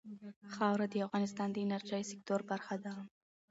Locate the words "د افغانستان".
0.89-1.47